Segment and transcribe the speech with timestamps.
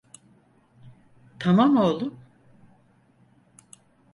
[1.39, 2.19] Tamam oğlum.